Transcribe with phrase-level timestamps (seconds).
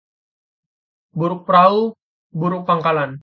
[1.19, 1.93] Buruk perahu,
[2.33, 3.11] buruk pangkalan